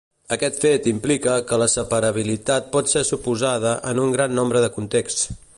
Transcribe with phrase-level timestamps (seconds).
[0.35, 5.33] Aquest fet implica que la separabilitat pot ser suposada en un gran nombre de contexts.